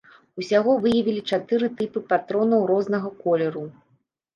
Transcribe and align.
Усяго 0.43 0.71
выявілі 0.85 1.21
чатыры 1.31 1.71
тыпы 1.77 2.05
патронаў 2.11 2.67
рознага 2.75 3.17
колеру. 3.25 3.69